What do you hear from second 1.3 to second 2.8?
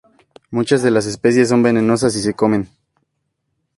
son venenosas si se comen.